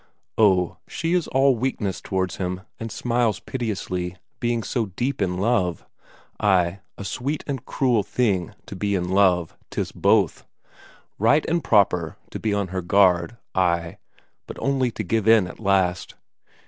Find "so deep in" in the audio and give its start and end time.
4.63-5.37